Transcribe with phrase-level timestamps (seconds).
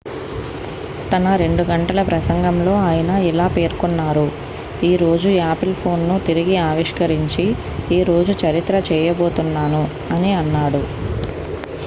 [1.09, 4.23] """తన 2 గంటల ప్రసంగంలో ఆయన ఇలా పేర్కొన్నారు"
[4.83, 7.45] ఈ రోజు యాపిల్ ఫోన్ ను తిరిగి ఆవిష్కరించి
[7.91, 9.83] ఈ రోజు చరిత్ర చేయబోతున్నాను"
[10.13, 10.81] అని అన్నాడు.